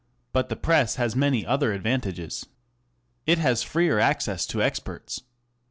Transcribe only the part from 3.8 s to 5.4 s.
access to experts.